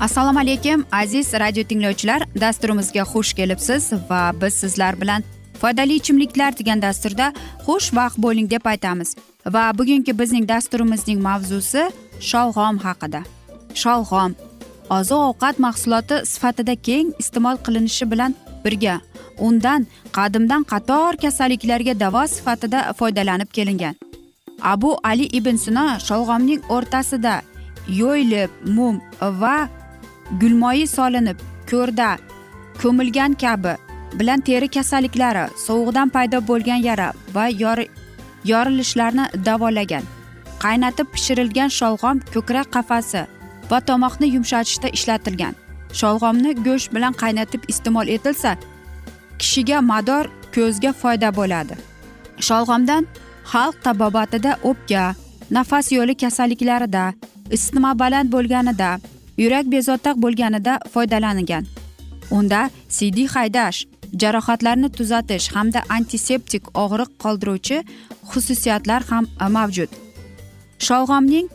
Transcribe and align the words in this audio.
assalomu 0.00 0.38
alaykum 0.38 0.84
aziz 0.92 1.32
radio 1.34 1.64
tinglovchilar 1.64 2.22
dasturimizga 2.40 3.02
xush 3.12 3.32
kelibsiz 3.38 3.92
va 4.10 4.32
biz 4.40 4.54
sizlar 4.54 5.00
bilan 5.00 5.24
foydali 5.60 5.94
ichimliklar 6.00 6.58
degan 6.58 6.82
dasturda 6.82 7.32
xushvaqt 7.66 8.16
bo'ling 8.24 8.50
deb 8.50 8.66
aytamiz 8.72 9.16
va 9.54 9.64
bugungi 9.78 10.18
bizning 10.18 10.48
dasturimizning 10.48 11.20
mavzusi 11.28 11.82
sholg'om 12.30 12.78
haqida 12.86 13.22
sholg'om 13.82 14.32
oziq 14.98 15.20
ovqat 15.28 15.58
mahsuloti 15.66 16.16
sifatida 16.32 16.74
keng 16.88 17.12
iste'mol 17.22 17.56
qilinishi 17.66 18.10
bilan 18.12 18.34
birga 18.64 18.94
undan 19.46 19.86
qadimdan 20.16 20.62
qator 20.72 21.16
kasalliklarga 21.22 21.94
davo 22.00 22.22
sifatida 22.34 22.80
foydalanib 22.98 23.50
kelingan. 23.56 23.94
Abu 24.62 24.90
ali 25.10 25.26
ibn 25.38 25.56
sino 25.56 25.86
sholg'omning 26.06 26.62
o'rtasida 26.74 27.34
yo'yilib 28.00 28.50
mum 28.76 29.00
va 29.40 29.68
gulmoyi 30.40 30.86
solinib 30.86 31.38
ko'rda 31.70 32.10
ko'milgan 32.82 33.32
kabi 33.42 33.74
bilan 34.18 34.40
teri 34.40 34.68
kasalliklari 34.76 35.44
sovuqdan 35.66 36.08
paydo 36.14 36.38
bo'lgan 36.48 36.80
yara 36.88 37.08
va 37.34 37.46
yorilishlarni 38.50 39.24
davolagan. 39.46 40.04
Qaynatib 40.64 41.06
pishirilgan 41.14 41.70
sholg'om 41.78 42.16
ko'krak 42.34 42.68
qafasi 42.76 43.22
va 43.70 43.78
tomoqni 43.88 44.26
yumshatishda 44.34 44.88
ishlatilgan. 44.96 45.54
Sholg'omni 46.00 46.50
go'sht 46.66 46.88
bilan 46.94 47.14
qaynatib 47.22 47.62
iste'mol 47.72 48.08
etilsa 48.16 48.56
kishiga 49.40 49.78
mador 49.92 50.24
ko'zga 50.54 50.92
foyda 51.00 51.28
bo'ladi. 51.38 51.74
Sholg'omdan 52.46 53.02
xalq 53.52 53.76
tabobatida 53.84 54.52
o'pka 54.70 55.04
nafas 55.56 55.86
yo'li 55.96 56.14
kasalliklarida 56.22 57.04
isitma 57.56 57.98
baland 57.98 58.28
bo'lganida 58.34 58.90
yurak 59.42 59.66
bezovta 59.74 60.10
bo'lganida 60.22 60.74
foydalanilgan. 60.92 61.64
Unda 62.30 62.60
siydik 62.96 63.30
haydash 63.36 63.78
jarohatlarni 64.22 64.88
tuzatish 64.98 65.46
hamda 65.54 65.80
antiseptik 65.96 66.62
og'riq 66.84 67.10
qoldiruvchi 67.22 67.78
xususiyatlar 68.30 69.02
ham 69.10 69.24
mavjud. 69.56 69.90
Sholg'omning 70.86 71.46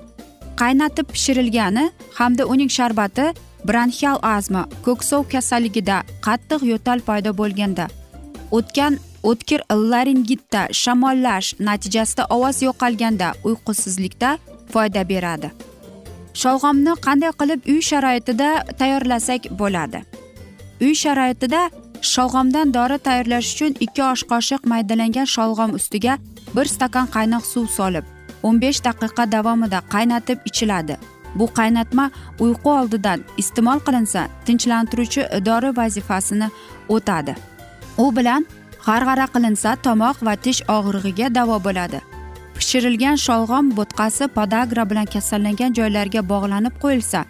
qaynatib 0.62 1.08
pishirilgani 1.16 1.86
hamda 2.20 2.44
uning 2.54 2.70
sharbati 2.78 3.26
bronxial 3.68 4.18
azma 4.35 4.63
ko'ksov 4.85 5.28
kasalligida 5.34 5.97
qattiq 6.25 6.62
yo'tal 6.72 7.00
paydo 7.07 7.31
bo'lganda. 7.41 7.85
O'tgan 8.57 9.00
o'tkir 9.29 9.62
laringitda 9.91 10.62
shamollash 10.81 11.50
natijasida 11.68 12.24
ovoz 12.35 12.57
yo'qolganda 12.68 13.28
uyqusizlikda 13.50 14.29
foyda 14.74 15.03
beradi. 15.12 15.50
Sholg'omni 16.41 16.94
qanday 17.06 17.31
qilib 17.40 17.62
uy 17.74 17.81
sharoitida 17.90 18.50
tayyorlasak 18.79 19.41
bo'ladi? 19.59 20.00
Uy 20.85 20.94
sharoitida 21.03 21.62
sholg'omdan 22.13 22.74
dori 22.78 22.97
tayyorlash 23.07 23.53
uchun 23.53 23.72
ikki 23.85 24.03
osh 24.12 24.24
qoshiq 24.31 24.62
maydalangan 24.72 25.28
sholg'om 25.35 25.72
ustiga 25.80 26.18
bir 26.56 26.66
stakan 26.75 27.07
qaynoq 27.16 27.45
suv 27.53 27.68
solib 27.78 28.06
o'n 28.47 28.62
besh 28.63 28.80
daqiqa 28.88 29.24
davomida 29.35 29.80
qaynatib 29.94 30.40
ichiladi. 30.50 30.97
Bu 31.36 31.46
qaynatma 31.58 32.12
uyqu 32.40 32.70
oldidan 32.80 33.24
iste'mol 33.38 33.80
qilinsa 33.88 34.28
tinchlantiruvchi 34.46 35.22
dori 35.46 35.78
vazifasini 35.78 36.48
o'tadi. 36.90 37.36
U 37.98 38.16
bilan 38.16 38.46
g'arg'ara 38.86 39.28
qilinsa 39.36 39.76
tomoq 39.86 40.26
va 40.28 40.36
tish 40.36 40.62
og'rig'iga 40.78 41.36
davo 41.36 41.58
bo'ladi. 41.68 42.00
Pishirilgan 42.58 43.18
sholg'om 43.26 43.66
bo'tqasi 43.78 44.28
podagra 44.38 44.84
bilan 44.90 45.08
kasallangan 45.14 45.72
joylarga 45.78 46.22
bog'lanib 46.32 46.76
qo'yilsa 46.84 47.26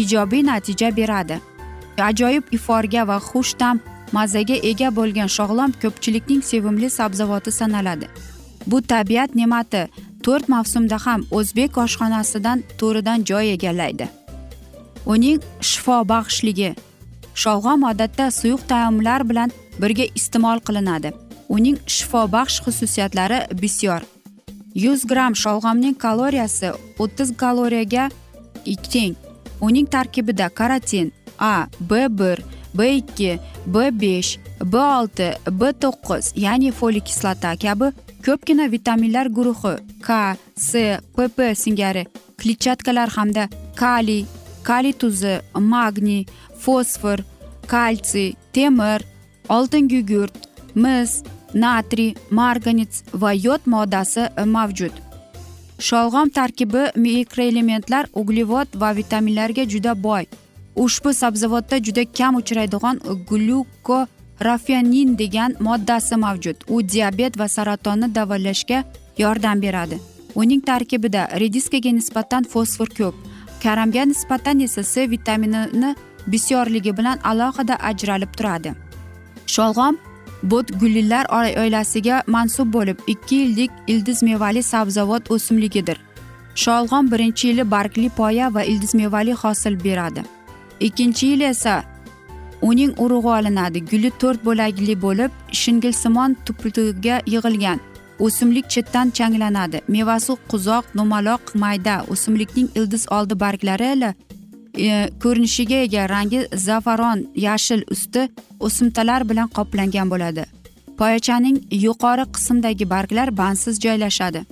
ijobiy 0.00 0.42
natija 0.50 0.96
beradi. 0.96 1.40
Ajoyib 2.08 2.44
iforga 2.56 3.02
va 3.10 3.18
xushta'm 3.30 3.80
mazaga 4.12 4.56
ega 4.70 4.88
bo'lgan 4.98 5.30
shog'lom 5.36 5.70
ko'pchilikning 5.82 6.42
sevimli 6.50 6.90
sabzavoti 6.98 7.50
sanaladi. 7.60 8.08
Bu 8.66 8.82
tabiat 8.82 9.34
ne'mati 9.34 9.82
to'rt 10.24 10.48
mavsumda 10.54 10.98
ham 11.06 11.26
o'zbek 11.38 11.78
oshxonasidan 11.84 12.64
to'ridan 12.80 13.24
joy 13.30 13.52
egallaydi. 13.56 14.06
Uning 15.12 15.40
shifobaxshligi 15.70 16.70
sholg'om 17.42 17.80
odatda 17.90 18.30
suyuq 18.38 18.62
taomlar 18.72 19.20
bilan 19.30 19.50
birga 19.82 20.06
iste'mol 20.18 20.58
qilinadi. 20.66 21.12
Uning 21.56 21.78
shifobaxsh 21.96 22.58
xususiyatlari 22.64 23.40
bisyor. 23.62 24.02
Yuz 24.84 25.00
gramm 25.10 25.34
sholg'omning 25.42 25.96
kaloriyasi 26.04 26.68
o'ttiz 27.02 27.36
kaloriyaga 27.42 28.04
teng 28.92 29.14
uning 29.60 29.86
tarkibida 29.86 30.48
karotin 30.48 31.12
a 31.38 31.66
b 31.80 32.08
bir 32.18 32.38
b 32.74 32.96
ikki 32.96 33.38
b 33.66 34.00
besh 34.00 34.38
b 34.72 34.78
olti 34.78 35.28
b 35.50 35.72
to'qqiz 35.82 36.32
ya'ni 36.36 36.70
folik 36.72 37.06
kislota 37.06 37.56
kabi 37.56 37.92
ko'pgina 38.26 38.66
vitaminlar 38.72 39.26
guruhi 39.36 39.74
k 40.06 40.36
c 40.68 40.70
pp 41.16 41.38
singari 41.62 42.04
kletchatkalar 42.40 43.08
hamda 43.16 43.44
kaliy 43.82 44.24
kaliy 44.68 44.94
tuzi 45.00 45.34
magniy 45.72 46.22
fosfor 46.62 47.18
kalsiy 47.72 48.34
temir 48.54 49.00
oltin 49.56 49.88
gugurt 49.92 50.34
mis 50.74 51.22
natriy 51.54 52.14
marganец 52.30 53.02
va 53.22 53.32
yod 53.32 53.62
moddasi 53.66 54.24
e, 54.42 54.44
mavjud. 54.54 54.94
Sholg'om 55.86 56.30
tarkibi 56.30 56.82
mikroelementlar 56.96 58.08
uglevod 58.20 58.68
va 58.80 58.92
vitaminlarga 59.00 59.64
juda 59.72 59.94
boy. 60.06 60.24
Ushbu 60.84 61.12
sabzavotda 61.20 61.76
juda 61.86 62.04
kam 62.18 62.34
uchraydigan 62.40 63.00
rafianin 64.44 65.18
degan 65.18 65.56
moddasi 65.60 66.16
mavjud. 66.16 66.56
U 66.68 66.82
diabet 66.82 67.38
va 67.38 67.48
saratonni 67.48 68.14
davolashga 68.14 68.84
yordam 69.18 69.62
beradi. 69.62 69.98
Uning 70.34 70.60
tarkibida 70.60 71.28
rediskaga 71.40 71.90
nisbatan 71.90 72.44
fosfor 72.44 72.88
ko'p. 72.98 73.14
Karamga 73.62 74.04
nisbatan 74.04 74.60
esa 74.60 74.82
c 74.82 75.10
vitaminini 75.10 75.94
bisyorligi 76.26 76.96
bilan 76.96 77.18
alohida 77.24 77.76
ajralib 77.90 78.32
turadi. 78.36 78.74
Sholg'om 79.46 79.96
gullilar 80.80 81.26
oilasiga 81.32 82.22
mansub 82.26 82.72
bo'lib 82.72 82.98
ikki 83.06 83.34
yillik 83.34 83.70
ildiz 83.86 84.22
mevali 84.22 84.62
sabzavot 84.62 85.30
o'simligidir. 85.30 85.98
Sholg'om 86.54 87.10
birinchi 87.12 87.48
yili 87.48 87.70
bargli 87.70 88.08
poya 88.08 88.54
va 88.54 88.62
ildiz 88.64 88.94
mevali 88.94 89.32
hosil 89.32 89.84
beradi. 89.84 90.22
Ikkinchi 90.80 91.26
yili 91.26 91.44
esa 91.44 91.84
uning 92.68 92.92
urug'i 93.04 93.30
olinadi. 93.38 93.84
Guli 93.90 94.10
to'rt 94.20 94.44
bo'lakli 94.48 94.94
bo'lib 95.06 95.32
shingilsimon 95.62 96.36
tuputiga 96.46 97.16
yig'ilgan. 97.34 97.78
O'simlik 98.24 98.66
chetdan 98.74 99.10
changlanadi. 99.18 99.78
Mevasi 99.88 100.32
quzoq 100.50 100.84
dumaloq 100.98 101.54
mayda. 101.54 101.96
O'simlikning 102.12 102.68
ildiz 102.78 103.06
oldi 103.16 103.40
barglari 103.40 104.14
e, 104.78 105.10
ko'rinishiga 105.22 105.78
ega 105.86 106.08
rangi 106.08 106.40
zafaron 106.66 107.26
yashil 107.46 107.82
usti 107.90 108.28
o'simtalar 108.60 109.28
bilan 109.30 109.48
qoplangan 109.48 110.10
bo'ladi. 110.10 110.44
Poyachaning 110.98 111.56
yuqori 111.86 112.24
qismidagi 112.34 112.90
barglar 112.90 113.36
bandsiz 113.36 113.80
joylashadi. 113.84 114.44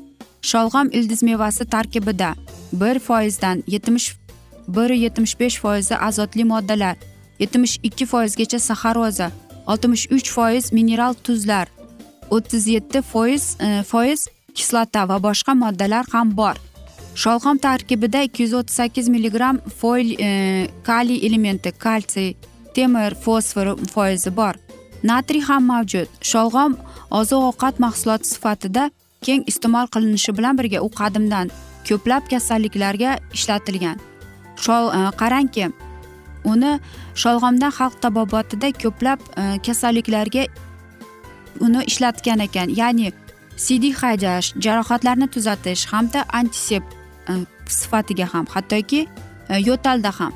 Sholg'om 0.50 0.88
ildiz 0.98 1.22
mevasi 1.22 1.64
tarkibida 1.64 2.34
bir 2.72 2.98
foizdan 2.98 3.62
yetmish 3.66 4.16
bir 4.68 4.90
yetmish 4.90 5.40
besh 5.40 5.56
foizi 5.60 5.96
azotli 5.96 6.44
moddalar 6.44 6.96
yetmish 7.42 7.78
ikki 7.88 8.06
foizgacha 8.12 8.58
saxaroza 8.68 9.30
oltmish 9.66 10.06
uch 10.16 10.30
foiz 10.36 10.72
mineral 10.78 11.14
tuzlar 11.26 11.68
o'ttiz 12.34 12.66
yetti 12.74 13.02
foiz 13.12 13.56
e, 13.60 13.82
foiz 13.90 14.28
kislota 14.54 15.08
va 15.08 15.18
boshqa 15.26 15.54
moddalar 15.54 16.06
ham 16.12 16.36
bor. 16.36 16.56
Sholg'om 17.22 17.58
tarkibida 17.66 18.22
ikki 18.26 18.46
yuz 18.46 18.54
o'ttiz 18.60 18.78
sakkiz 18.80 19.08
milligramm 19.14 19.60
foil 19.80 20.14
e, 20.18 20.30
kaliy 20.88 21.26
elementi 21.26 21.72
kalsiy 21.84 22.32
temir 22.76 23.16
fosfor 23.24 23.74
foizi 23.94 24.32
bor. 24.36 24.56
Natriy 25.04 25.44
ham 25.48 25.68
mavjud. 25.72 26.08
Sholg'om 26.30 26.78
oziq 27.20 27.48
ovqat 27.50 27.80
mahsuloti 27.84 28.32
sifatida 28.32 28.88
keng 29.26 29.44
iste'mol 29.50 29.92
qilinishi 29.94 30.32
bilan 30.38 30.58
birga 30.58 30.80
u 30.86 30.88
qadimdan 31.00 31.52
ko'plab 31.88 32.28
kasalliklarga 32.32 33.18
ishlatilgan. 33.36 34.00
Shol 34.64 34.92
e, 34.96 35.00
qarangki 35.20 35.68
uni 36.44 36.72
sholg'omdan 37.14 37.72
xalq 37.78 37.94
tabobotida 38.04 38.72
ko'plab 38.82 39.20
e, 39.36 39.58
kasalliklarga 39.66 40.46
uni 41.60 41.84
ishlatgan 41.90 42.40
ekan. 42.46 42.68
Ya'ni 42.80 43.12
sidik 43.56 43.96
haydash 44.02 44.52
jarohatlarni 44.64 45.28
tuzatish 45.34 45.86
hamda 45.92 46.24
antisep 46.32 46.82
e, 47.28 47.32
sifatiga 47.66 48.26
ham 48.32 48.46
hattoki 48.54 49.06
e, 49.48 49.58
yo'talda 49.68 50.12
ham. 50.18 50.32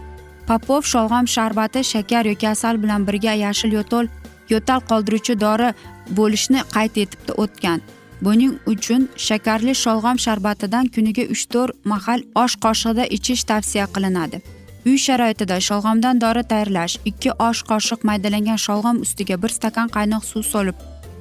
Popov 0.47 0.83
sholg'om 0.93 1.27
sharbati 1.27 1.85
shakar 1.85 2.25
yoki 2.25 2.49
asal 2.49 2.83
bilan 2.83 3.07
birga 3.07 3.33
yashil 3.45 3.73
yo'tal 3.79 4.07
yo'tal 4.49 4.81
qoldiruvchi 4.91 5.41
dori 5.41 5.71
bo'lishni 6.19 6.61
qayd 6.75 6.99
etib 7.05 7.31
o'tgan. 7.45 7.81
Buning 8.25 8.53
uchun 8.73 9.09
shakarli 9.29 9.75
sholg'om 9.85 10.19
sharbatidan 10.25 10.87
kuniga 10.95 11.25
uch 11.35 11.45
to'rt 11.53 11.75
mahal 11.93 12.21
osh 12.43 12.55
qoshiqda 12.65 13.05
ichish 13.17 13.43
tavsiya 13.51 13.87
qilinadi. 13.95 14.41
Uy 14.87 14.99
sharoitida 15.07 15.57
sholg'omdan 15.69 16.21
dori 16.25 16.43
tayyorlash 16.51 16.95
ikki 17.11 17.31
osh 17.49 17.63
qoshiq 17.71 18.01
maydalangan 18.09 18.59
sholg'om 18.67 19.01
ustiga 19.05 19.37
bir 19.43 19.53
stakan 19.59 19.89
qaynoq 19.97 20.25
suv 20.33 20.45
solib 20.53 20.77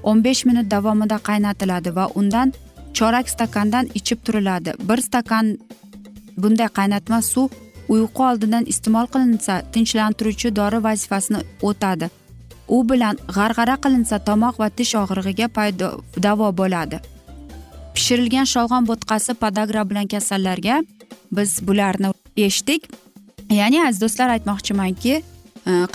o'n 0.10 0.24
besh 0.26 0.46
minut 0.50 0.68
davomida 0.74 1.18
qaynatiladi 1.30 1.96
va 1.98 2.06
undan 2.20 2.54
chorak 2.98 3.30
stakandan 3.30 3.86
ichib 4.00 4.20
turiladi. 4.26 4.72
Bir 4.90 5.00
stakan 5.08 5.58
bunday 6.38 6.70
qaynatma 6.78 7.22
suv 7.22 7.50
uyqu 7.94 8.22
oldidan 8.30 8.66
iste'mol 8.72 9.08
qilinsa 9.14 9.54
tinchlantiruvchi 9.74 10.56
dori 10.60 10.84
vazifasini 10.84 11.42
o'tadi. 11.70 12.10
U 12.76 12.78
bilan 12.90 13.16
g'arg'ara 13.38 13.76
qilinsa 13.84 14.20
tomoq 14.28 14.60
va 14.62 14.70
tish 14.78 14.94
og'rig'iga 15.02 15.48
paydo 15.58 15.90
davo 16.26 16.50
bo'ladi. 16.60 16.98
Pishirilgan 17.96 18.48
sholg'om 18.54 18.84
bo'tqasi 18.90 19.34
podagra 19.42 19.90
bilan 19.90 20.08
kasallarga 20.14 20.76
biz 21.38 21.52
bularni 21.68 22.10
eshitdik. 22.48 22.82
Ya'ni 23.50 23.88
aziz 23.88 24.01
do'stlar 24.01 24.30
aytmoqchimanki 24.36 25.13
e, 25.15 25.21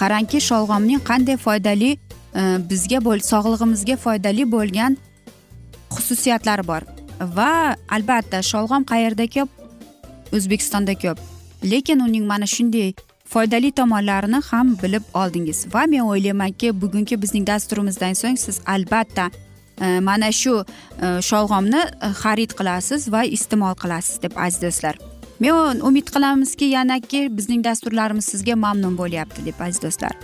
qarangki 0.01 0.41
sholg'omning 0.41 1.03
qanday 1.11 1.37
foydali 1.37 1.91
e, 1.93 2.43
bizga 2.71 3.01
sog'lig'imizga 3.33 3.97
foydali 3.97 4.45
bo'lgan 4.53 4.97
xususiyatlari 5.97 6.67
bor. 6.67 6.83
Va 7.21 7.77
albatta 7.89 8.43
sholg'om 8.43 8.85
qayerda 8.85 9.27
ko'p? 9.27 9.49
O'zbekistonda 10.33 10.95
ko'p. 10.95 11.19
Lekin 11.65 12.01
uning 12.01 12.27
mana 12.27 12.47
shunday 12.47 12.95
foydali 13.25 13.73
tomonlarini 13.73 14.41
ham 14.51 14.77
bilib 14.83 15.03
oldingiz. 15.15 15.67
Va 15.75 15.87
men 15.87 16.01
o'ylaymanki 16.01 16.81
bugungi 16.81 17.23
bizning 17.23 17.47
dasturimizdan 17.47 18.15
so'ng 18.23 18.39
siz 18.39 18.61
albatta 18.67 19.31
e, 19.81 20.01
mana 20.01 20.33
shu 20.33 20.65
e, 21.03 21.07
sholg'omni 21.29 21.83
e, 21.83 22.13
xarid 22.23 22.57
qilasiz 22.59 23.09
va 23.13 23.25
iste'mol 23.25 23.75
qilasiz 23.83 24.23
deb 24.23 24.33
aziz 24.37 24.63
do'stlar. 24.63 24.99
Men 25.41 25.81
umid 25.81 26.09
qilamizki 26.15 26.65
yanaki 26.65 27.29
bizning 27.37 27.65
dasturlarimiz 27.65 28.25
sizga 28.25 28.57
mamnun 28.57 28.99
bo'lyapti 28.99 29.45
deb 29.47 29.61
aziz 29.61 29.83
do'stlar. 29.83 30.15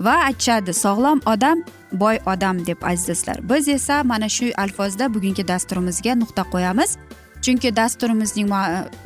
Va 0.00 0.14
aytishadi 0.28 0.72
sog'lom 0.72 1.20
odam 1.26 1.64
boy 1.92 2.18
odam 2.26 2.66
deb 2.66 2.82
aziz 2.82 3.08
do'stlar. 3.08 3.48
Biz 3.50 3.68
esa 3.68 4.02
mana 4.04 4.28
shu 4.28 4.52
alfozda 4.56 5.14
bugungi 5.14 5.48
dasturimizga 5.48 6.14
nuqta 6.22 6.42
qo'yamiz. 6.52 6.96
Chunki 7.44 7.76
dasturimizning 7.76 8.48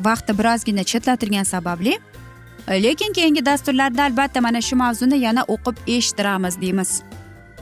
vaqti 0.07 0.39
birozgina 0.39 0.85
chetlatilgani 0.85 1.45
sababli 1.45 1.99
lekin 2.69 3.13
keyingi 3.13 3.47
dasturlarda 3.47 4.03
albatta 4.05 4.41
mana 4.41 4.61
shu 4.61 4.77
mavzuni 4.77 5.19
yana 5.27 5.43
o'qib 5.55 5.77
eshittiramiz 5.87 6.61
deymiz. 6.61 7.03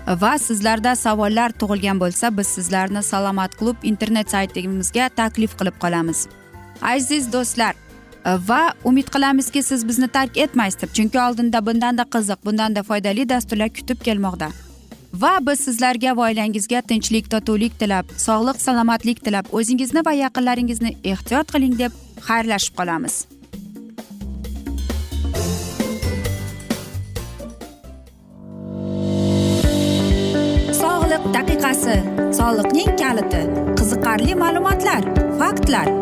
Va 0.06 0.38
sizlarda 0.38 0.97
savollar 0.97 1.50
tug'ilgan 1.61 2.00
bo'lsa 2.00 2.37
biz 2.38 2.47
sizlarni 2.47 3.03
salomat 3.03 3.59
klub 3.59 3.77
internet 3.83 4.31
saytimizga 4.31 5.09
taklif 5.09 5.59
qilib 5.59 5.77
qolamiz. 5.85 6.29
Aziz 6.82 7.32
do'stlar 7.32 7.75
e, 7.75 8.31
va 8.49 8.75
umid 8.84 9.08
qilamizki 9.14 9.62
siz 9.62 9.88
bizni 9.88 10.08
tark 10.08 10.37
etmaysiz 10.37 10.82
deb 10.82 10.94
chunki 10.99 11.20
oldinda 11.20 11.67
bundanda 11.67 12.05
qiziq 12.14 12.44
bundanda 12.44 12.82
foydali 12.82 13.29
dasturlar 13.29 13.69
kutib 13.79 14.05
kelmoqda. 14.08 14.50
Va 15.12 15.32
biz 15.46 15.61
sizlarga 15.61 16.17
va 16.17 16.29
oilangizga 16.31 16.81
tinchlik 16.88 17.29
totuvlik 17.31 17.75
tilab 17.81 18.14
sog'lik 18.26 18.61
salomatlik 18.61 19.20
tilab 19.25 19.50
o'zingizni 19.58 20.05
va 20.06 20.12
yaqinlaringizni 20.17 20.96
ehtiyot 21.12 21.52
qiling 21.52 21.79
deb 21.79 21.93
xayrlashib 22.29 22.79
qolamiz. 22.81 23.19
Sog'liq 30.83 31.28
daqiqasi 31.37 31.99
soliqning 32.38 32.97
kaliti 33.02 33.42
qiziqarli 33.80 34.38
ma'lumotlar 34.45 35.02
faktlar. 35.42 36.01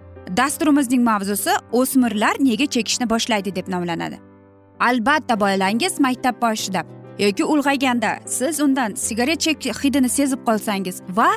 dasturimizning 0.37 1.03
mavzusi 1.03 1.51
o'smirlar 1.71 2.35
nega 2.39 2.65
chekishni 2.65 3.09
boshlaydi 3.09 3.55
deb 3.55 3.67
nomlanadi. 3.67 4.19
Albatta 4.79 5.39
bolangiz 5.39 5.99
maktab 5.99 6.41
boshida 6.41 6.83
yoki 7.19 7.43
ulg'ayganda 7.43 8.19
siz 8.25 8.59
undan 8.61 8.93
sigaret 8.95 9.39
chek 9.39 9.65
hidini 9.83 10.09
sezib 10.09 10.45
qolsangiz 10.47 11.01
va 11.09 11.29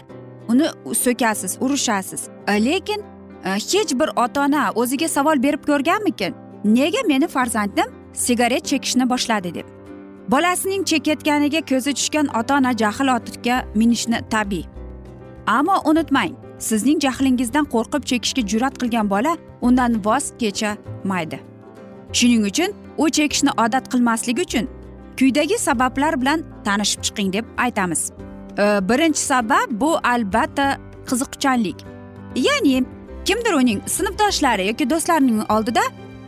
uni 0.49 0.67
so'kasiz 1.05 1.59
urishasiz. 1.61 2.29
Lekin 2.49 3.01
e, 3.45 3.51
hech 3.51 3.99
bir 4.01 4.09
ota 4.17 4.41
ona 4.41 4.71
o'ziga 4.75 5.09
savol 5.09 5.43
berib 5.43 5.67
ko'rganmikin? 5.67 6.35
Nega 6.65 7.03
meni 7.09 7.29
farzandim 7.29 7.89
sigaret 8.13 8.65
chekishni 8.65 9.11
boshladi 9.11 9.55
deb? 9.55 9.67
Bolasining 10.29 10.85
chekayotganiga 10.85 11.61
ko'zi 11.71 11.93
tushgan 11.95 12.27
ota 12.39 12.55
ona 12.55 12.77
jahl 12.77 13.09
otga 13.17 13.65
minishni 13.75 14.19
tabiiy. 14.31 14.65
Ammo 15.47 15.77
unutmang 15.85 16.44
sizning 16.59 17.01
jahlingizdan 17.01 17.65
qo'rqib 17.75 18.03
chekishga 18.11 18.43
jur'at 18.53 18.79
qilgan 18.81 19.11
bola 19.11 19.37
undan 19.63 20.05
voz 20.05 20.25
kechamaydi 20.39 21.39
shuning 22.13 22.43
uchun 22.51 22.71
u 22.99 23.11
chekishni 23.11 23.51
odat 23.65 23.93
qilmaslik 23.93 24.39
uchun 24.47 24.69
quyidagi 25.19 25.59
sabablar 25.59 26.21
bilan 26.21 26.43
tanishib 26.65 27.03
chiqing 27.03 27.33
deb 27.33 27.45
aytamiz. 27.57 28.11
Birinchi 28.59 29.21
sabab 29.21 29.69
bu 29.71 29.97
albatta 29.97 30.79
qiziqchanlik. 31.07 31.77
Ya'ni 32.37 32.85
kimdir 33.25 33.53
uning 33.53 33.81
sinfdoshlari 33.87 34.67
yoki 34.67 34.91
do'stlarining 34.91 35.43
oldida 35.51 35.81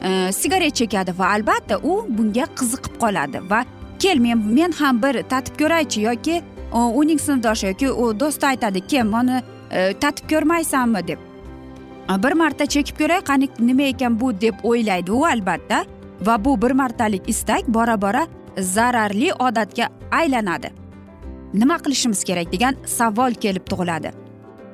e, 0.03 0.33
sigaret 0.33 0.75
chekadi 0.75 1.19
va 1.19 1.27
albatta 1.27 1.79
u 1.79 2.05
bunga 2.09 2.47
qiziqib 2.59 2.95
qoladi 3.03 3.39
va 3.51 3.65
kel 3.99 4.19
men 4.19 4.39
men 4.59 4.73
ham 4.73 5.03
bir 5.03 5.23
tatib 5.23 5.59
ko'raychi 5.61 6.01
yoki 6.01 6.37
e, 6.75 6.79
uning 7.01 7.21
sinfdoshi 7.27 7.67
yoki 7.67 7.91
u 7.91 8.21
do'sti 8.21 8.47
aytadi 8.47 8.81
kel 8.87 9.05
mana 9.05 9.43
Э, 9.77 9.93
tatib 10.01 10.29
ko'rmaysanmi 10.31 11.09
deb. 11.09 11.19
Bir 12.25 12.33
marta 12.33 12.67
chekib 12.67 12.97
ko'ray 12.99 13.21
qani 13.29 13.49
nima 13.59 13.89
ekan 13.93 14.21
bu 14.21 14.31
deb 14.41 14.63
o'ylaydi 14.65 15.13
u 15.13 15.25
albatta. 15.25 15.85
Va 16.27 16.45
bu 16.45 16.63
bir 16.63 16.71
martalik 16.71 17.29
istak 17.29 17.69
bora 17.69 18.01
bora 18.03 18.27
zararli 18.59 19.33
odatga 19.35 19.89
aylanadi. 20.13 20.71
Nima 21.55 21.77
qilishimiz 21.79 22.25
kerak 22.25 22.53
degan 22.53 22.77
savol 22.87 23.37
kelib 23.43 23.67
tug'iladi. 23.71 24.13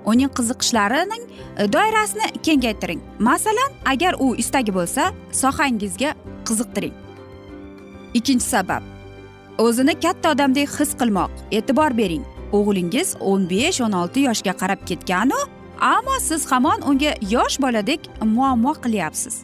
Uning 0.04 0.30
qiziqishlarining 0.38 1.24
e, 1.58 1.72
doirasini 1.72 2.26
kengaytiring. 2.42 3.00
Masalan 3.18 3.70
agar 3.92 4.14
u 4.18 4.36
istagi 4.36 4.74
bo'lsa 4.74 5.10
sohangizga 5.32 6.14
qiziqtiring. 6.48 6.94
Ikkinchi 8.14 8.46
sabab. 8.46 8.82
O'zini 9.58 9.94
katta 10.00 10.30
odamdek 10.34 10.68
his 10.78 10.94
qilmoq. 11.00 11.30
E'tibor 11.50 11.96
bering. 11.98 12.31
O'g'lingiz 12.58 13.16
o'n 13.20 13.50
besh 13.50 13.80
o'n 13.84 13.92
olti 14.00 14.20
yoshga 14.28 14.54
qarab 14.62 14.80
ketganu 14.88 15.38
ammo 15.92 16.16
siz 16.20 16.46
hamon 16.52 16.80
unga 16.90 17.14
yosh 17.34 17.60
boladek 17.64 18.00
muammo 18.34 18.72
qilyapsiz. 18.84 19.34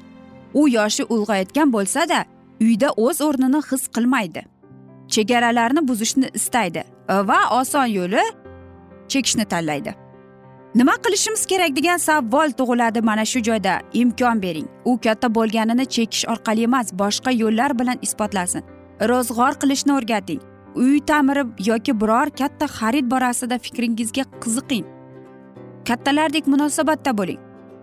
U 0.54 0.68
yoshi 0.68 1.02
ulg'ayotgan 1.14 1.72
bo'lsada 1.72 2.24
uyda 2.60 2.88
o'z 2.96 3.20
o'rnini 3.26 3.60
his 3.70 3.88
qilmaydi. 3.94 4.42
Chegaralarni 5.14 5.88
buzishni 5.88 6.28
istaydi 6.34 6.84
va 7.08 7.40
oson 7.60 7.86
yo'li 7.86 8.24
chekishni 9.08 9.44
tanlaydi. 9.44 9.94
Nima 10.74 10.94
qilishimiz 11.04 11.46
kerak 11.46 11.76
degan 11.76 11.98
savol 11.98 12.50
tug'iladi 12.58 13.00
mana 13.02 13.24
shu 13.24 13.40
joyda. 13.48 13.80
Imkon 13.92 14.42
bering 14.42 14.68
u 14.84 14.98
katta 15.04 15.34
bo'lganini 15.34 15.86
chekish 15.94 16.24
orqali 16.32 16.62
emas 16.68 16.92
boshqa 16.92 17.30
yo'llar 17.42 17.78
bilan 17.78 17.98
isbotlasin. 18.02 18.62
Ro'zg'or 19.10 19.52
qilishni 19.60 19.92
o'rgating. 19.98 20.40
Uy 20.74 21.00
ta'miri 21.00 21.44
yoki 21.66 21.92
biror 22.00 22.30
katta 22.30 22.66
xarid 22.66 23.10
borasida 23.10 23.58
fikringizga 23.58 24.24
qiziqing. 24.42 24.86
Kattalardek 25.88 26.46
munosabatda 26.46 27.12
bo'ling. 27.18 27.40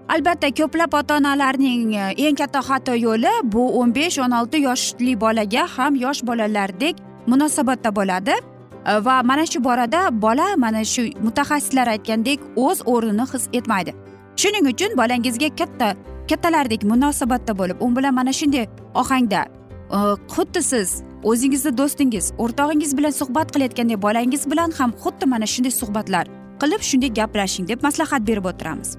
Albatta 0.09 0.51
ko'plab 0.53 0.93
ota 0.93 1.17
onalarning 1.17 1.93
e, 1.97 2.13
eng 2.27 2.35
katta 2.37 2.61
xato 2.61 2.93
yo'li 2.93 3.31
bu 3.53 3.63
o'n 3.79 3.93
besh 3.95 4.19
o'n 4.21 4.35
olti 4.39 4.61
yoshli 4.61 5.15
bolaga 5.23 5.63
ham 5.77 5.95
yosh 5.95 6.21
bolalardek 6.27 7.01
munosabatda 7.27 7.89
bo'ladi. 7.95 8.35
E, 8.85 8.99
va 9.05 9.23
mana 9.23 9.45
shu 9.45 9.63
borada 9.63 10.01
bola 10.25 10.47
mana 10.57 10.83
shu 10.93 11.07
mutaxassislar 11.25 11.87
aytgandek 11.95 12.39
o'z 12.55 12.85
o'rnini 12.85 13.25
his 13.33 13.49
etmaydi. 13.53 13.95
Shuning 14.41 14.69
uchun 14.73 14.93
bolangizga 15.01 15.49
katta 15.59 15.95
kattalardek 16.29 16.83
munosabatda 16.91 17.57
bo'lib 17.57 17.81
u 17.81 17.89
bilan 17.95 18.13
mana 18.13 18.33
shunday 18.39 18.67
ohangda 19.01 19.41
e, 19.95 19.97
xuddi 20.35 20.61
siz 20.71 21.01
o'zingizni 21.29 21.71
do'stingiz 21.77 22.25
o'rtog'ingiz 22.43 22.97
bilan 22.97 23.13
suhbat 23.19 23.51
qilayotgandek 23.53 24.01
bolangiz 24.05 24.43
bilan 24.51 24.71
ham 24.77 24.91
xuddi 25.03 25.25
mana 25.33 25.47
shunday 25.53 25.73
suhbatlar 25.81 26.25
qilib 26.61 26.81
shunday 26.89 27.11
gaplashing 27.19 27.67
deb 27.71 27.79
maslahat 27.87 28.27
berib 28.29 28.45
o'tiramiz. 28.51 28.89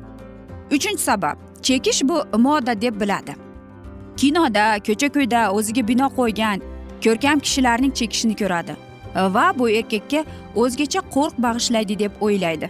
Uchinchi 0.76 1.02
sabab 1.08 1.36
chekish 1.66 2.00
bu 2.08 2.16
moda 2.46 2.74
deb 2.84 3.00
biladi. 3.00 3.34
Kinoda 4.16 4.64
ko'cha 4.86 5.08
ko'yda 5.16 5.40
o'ziga 5.56 5.88
bino 5.90 6.06
qo'ygan 6.18 6.58
ko'rkam 7.04 7.38
kishilarning 7.44 7.92
chekishini 7.98 8.36
ko'radi. 8.42 8.74
Va 9.34 9.46
bu 9.58 9.70
erkakka 9.78 10.20
o'zgacha 10.62 11.00
qo'rq 11.14 11.34
bag'ishlaydi 11.46 11.98
deb 12.02 12.12
o'ylaydi. 12.26 12.68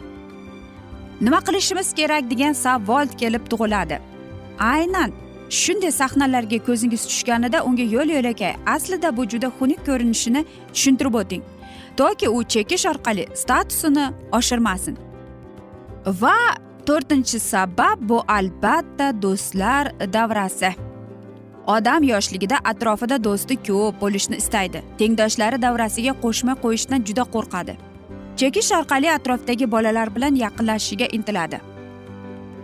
Nima 1.21 1.41
qilishimiz 1.47 1.89
kerak 1.99 2.25
degan 2.33 2.53
savol 2.65 3.07
kelib 3.21 3.45
tug'iladi. 3.53 3.97
Aynan 4.75 5.11
shunday 5.51 5.93
sahnalarga 5.93 6.59
ko'zingiz 6.67 7.07
tushganida 7.07 7.65
unga 7.65 7.83
yo'l 7.83 8.09
yo'lakay. 8.17 8.55
Aslida 8.67 9.17
bu 9.17 9.29
juda 9.29 9.49
xunuk 9.59 9.81
ko'rinishini 9.87 10.45
tushuntirib 10.75 11.15
o'ting. 11.15 11.43
Toki 11.97 12.29
u 12.29 12.45
chekish 12.45 12.87
orqali 12.87 13.27
statusini 13.35 14.07
oshirmasin. 14.33 14.97
Va 16.07 16.37
to'rtinchi 16.87 17.39
sabab 17.41 17.99
bu 18.01 18.23
albatta 18.29 19.23
do'stlar 19.23 20.13
davrasi. 20.13 20.71
Odam 21.67 22.03
yoshligida 22.03 22.57
atrofida 22.65 23.25
do'sti 23.25 23.57
ko'p 23.69 24.01
bo'lishni 24.01 24.37
istaydi. 24.43 24.83
Tengdoshlari 24.99 25.63
davrasiga 25.63 26.13
qo'shmay 26.25 26.57
qo'yishdan 26.65 27.01
juda 27.09 27.25
qo'rqadi. 27.35 27.75
Chekish 28.37 28.73
orqali 28.79 29.09
atrofdagi 29.19 29.71
bolalar 29.71 30.15
bilan 30.17 30.35
yaqinlashishiga 30.45 31.07
intiladi. 31.17 31.76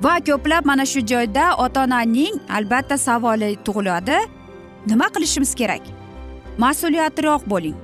Va 0.05 0.19
ko'plab 0.27 0.67
mana 0.67 0.85
shu 0.93 1.01
joyda 1.11 1.45
ota 1.65 1.85
onaning 1.87 2.35
albatta 2.57 2.97
savoli 2.99 3.51
tug'iladi. 3.67 4.19
Nima 4.91 5.07
qilishimiz 5.15 5.55
kerak? 5.61 5.85
Mas'uliyatliroq 6.63 7.47
bo'ling. 7.53 7.77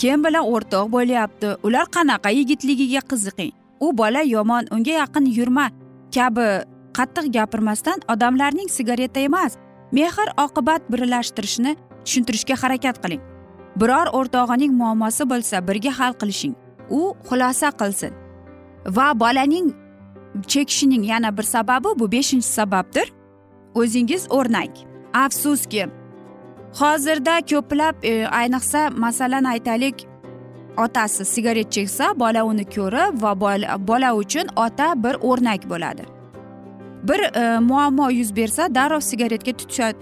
Kim 0.00 0.24
bilan 0.24 0.44
o'rtoq 0.52 0.90
bo'lyapti? 0.96 1.48
Ular 1.66 1.86
qanaqa 1.96 2.30
yigitligiga 2.38 3.02
qiziqing? 3.10 3.52
U 3.80 3.92
bola 4.00 4.22
yomon 4.34 4.68
unga 4.74 4.92
yaqin 5.00 5.26
yurma. 5.38 5.66
Kabi 6.14 6.46
qattiq 6.96 7.32
gapirmasdan 7.36 7.98
odamlarning 8.12 8.68
sigareta 8.76 9.20
emas 9.20 9.56
mehr 9.92 10.28
oqibat 10.44 10.82
birlashtirishni 10.92 11.76
tushuntirishga 12.04 12.56
harakat 12.62 12.96
qiling. 13.02 13.22
Biror 13.80 14.06
o'rtog'ining 14.18 14.72
muammosi 14.80 15.24
bo'lsa 15.32 15.56
birga 15.68 15.92
hal 15.98 16.12
qilishing. 16.20 16.54
U 16.90 17.14
xulosa 17.28 17.68
qilsin. 17.80 18.12
Va 18.96 19.06
bolaning 19.22 19.72
chekishining 20.46 21.04
yana 21.04 21.36
bir 21.36 21.42
sababi 21.42 21.88
bu 21.98 22.12
beshinchi 22.12 22.46
sababdir. 22.46 23.12
O'zingiz 23.74 24.26
o'rnak 24.30 24.70
afsuski 25.14 25.86
hozirda 26.80 27.40
ko'plab 27.40 27.94
e, 28.02 28.26
ayniqsa 28.26 28.90
masalan 28.90 29.44
aytaylik 29.44 30.06
otasi 30.76 31.24
sigaret 31.24 31.72
cheksa 31.72 32.18
bola 32.20 32.44
uni 32.44 32.64
ko'rib 32.64 33.22
va 33.22 33.40
bola 33.88 34.14
uchun 34.14 34.46
ota 34.56 34.94
bir 34.96 35.14
o'rnak 35.20 35.70
bo'ladi. 35.70 36.04
Bir 37.02 37.20
e, 37.20 37.58
muammo 37.58 38.10
yuz 38.10 38.36
bersa 38.36 38.74
darrov 38.74 39.00
sigaretga 39.00 39.52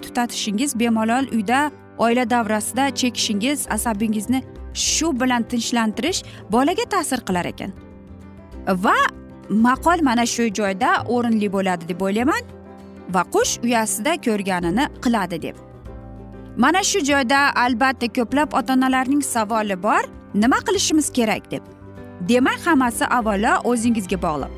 tutatishingiz 0.03 0.81
bemalol 0.81 1.25
uyda 1.33 1.71
oila 1.99 2.31
davrasida 2.31 2.95
chekishingiz 2.95 3.67
asabingizni 3.71 4.43
shu 4.75 5.21
bilan 5.21 5.43
tinchlantirish 5.43 6.25
bolaga 6.53 6.85
ta'sir 6.85 7.21
qilar 7.21 7.45
ekan. 7.45 7.73
Va 8.69 8.97
maqol 9.51 10.03
mana 10.03 10.27
shu 10.27 10.43
joyda 10.55 10.91
o'rinli 11.09 11.53
bo'ladi 11.53 11.89
deb 11.89 12.01
o'ylayman 12.01 12.43
va 13.15 13.23
qush 13.35 13.59
uyasida 13.65 14.13
ko'rganini 14.27 14.85
qiladi 15.05 15.43
deb. 15.43 15.57
Mana 16.57 16.83
shu 16.83 17.01
joyda 17.11 17.41
albatta 17.65 18.07
ko'plab 18.17 18.55
ota 18.59 18.73
onalarning 18.73 19.23
savoli 19.23 19.83
bor 19.83 20.03
nima 20.35 20.59
qilishimiz 20.67 21.13
kerak 21.13 21.51
deb. 21.51 21.63
Demak 22.29 22.67
hammasi 22.67 23.05
avvalo 23.19 23.55
o'zingizga 23.71 24.19
bog'liq. 24.27 24.53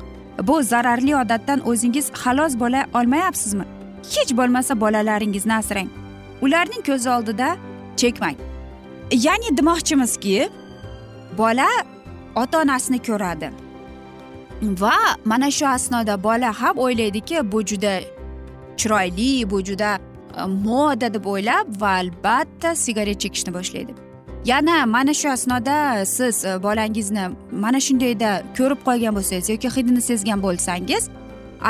Bu 0.47 0.63
zararli 0.63 1.15
odatdan 1.15 1.59
o'zingiz 1.69 2.11
xalos 2.21 2.53
bo'la 2.59 2.85
olmayapsizmi? 2.93 3.65
Hech 4.13 4.31
bo'lmasa 4.37 4.79
bolalaringizni 4.81 5.53
asrang. 5.53 5.89
Ularning 6.41 6.85
ko'zi 6.85 7.09
oldida 7.09 7.57
chekmang. 7.97 8.37
Ya'ni 9.11 9.57
demoqchimizki 9.57 10.49
bola 11.37 11.69
ota 12.35 12.61
onasini 12.61 12.99
ko'radi. 13.07 13.62
Va 14.61 14.95
mana 15.25 15.51
shu 15.51 15.65
asnoda 15.67 16.23
bola 16.23 16.53
ham 16.61 16.77
o'ylaydiki 16.77 17.51
bu 17.51 17.65
juda 17.65 17.99
chiroyli 18.77 19.49
bu 19.49 19.63
juda 19.63 19.99
e, 20.37 20.43
moda 20.45 21.13
deb 21.13 21.25
o'ylab 21.25 21.67
va 21.81 21.87
albatta 21.87 22.75
sigaret 22.75 23.19
chekishni 23.21 23.53
boshlaydi. 23.53 23.93
Yana 24.45 24.85
mana 24.85 25.13
shu 25.13 25.29
asnoda 25.29 26.05
siz 26.05 26.45
e, 26.45 26.63
bolangizni 26.63 27.25
mana 27.51 27.79
shundayda 27.79 28.43
ko'rib 28.57 28.79
qolgan 28.87 29.15
bo'lsangiz 29.17 29.49
yoki 29.49 29.69
hidini 29.75 30.01
sezgan 30.01 30.39
bo'lsangiz 30.45 31.03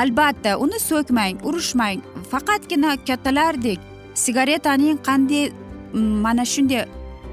albatta 0.02 0.58
uni 0.58 0.80
so'kmang 0.90 1.36
urushmang. 1.48 2.00
Faqatgina 2.32 2.92
kattalardek 3.08 3.80
sigaretaning 4.14 4.98
qanday 5.08 5.52
mana 6.26 6.46
shunday 6.46 6.86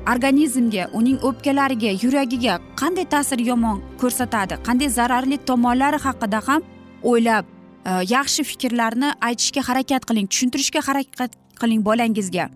organizmga 0.09 0.89
uning 0.93 1.19
o'pkalariga 1.29 1.93
yuragiga 2.03 2.55
qanday 2.81 3.07
ta'sir 3.15 3.39
yomon 3.51 3.83
ko'rsatadi 4.01 4.55
qanday 4.67 4.89
zararli 4.99 5.37
tomonlari 5.51 5.99
haqida 6.07 6.41
ham 6.49 6.63
o'ylab 7.03 7.45
e, 7.87 7.91
yaxshi 8.15 8.43
fikrlarni 8.51 9.13
aytishga 9.29 9.63
harakat 9.69 10.03
qiling 10.09 10.27
tushuntirishga 10.33 10.81
harakat 10.89 11.31
qiling 11.61 11.85
bolangizga. 11.85 12.49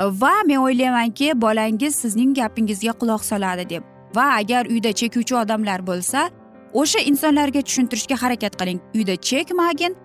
E, 0.00 0.04
va 0.22 0.34
men 0.46 0.58
o'ylaymanki 0.66 1.40
bolangiz 1.40 1.94
sizning 2.02 2.34
gapingizga 2.40 2.92
quloq 3.00 3.24
soladi 3.30 3.68
deb. 3.70 3.82
Va 4.16 4.26
agar 4.40 4.66
uyda 4.66 4.92
chekuvchi 5.00 5.34
odamlar 5.42 5.86
bo'lsa 5.86 6.30
o'sha 6.74 7.00
insonlarga 7.10 7.62
tushuntirishga 7.68 8.16
harakat 8.22 8.54
qiling. 8.60 8.78
Uyda 8.94 9.16
chekmagin 9.16 9.96